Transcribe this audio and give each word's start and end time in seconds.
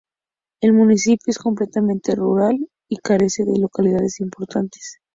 El 0.63 0.73
municipio 0.73 1.25
es 1.29 1.37
completamente 1.37 2.15
rural 2.15 2.57
y 2.89 2.97
carece 2.97 3.45
de 3.45 3.59
localidades 3.59 4.19
importantes. 4.19 4.97